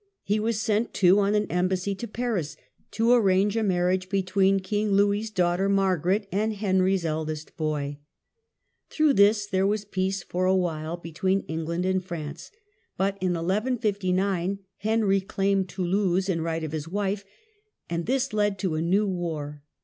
[0.23, 2.57] He was sent, too, on an embassy to Paris
[2.89, 7.99] to arrange a marriage between King Louis's daughter Margaret and Henry's eldest boy.
[8.89, 12.49] Through this there was peace for a while between England and France,
[12.97, 17.23] but in 1 159 Henry claimed Toulouse in right of his wife,
[17.87, 19.61] and The Toulouse this led to a new war.